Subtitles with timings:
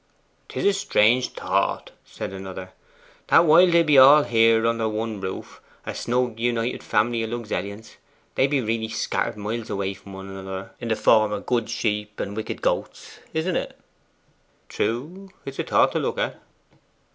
[0.49, 2.71] ''Tis a strange thought,' said another,
[3.27, 7.97] 'that while they be all here under one roof, a snug united family o' Luxellians,
[8.33, 12.19] they be really scattered miles away from one another in the form of good sheep
[12.19, 13.77] and wicked goats, isn't it?'
[14.69, 16.41] 'True; 'tis a thought to look at.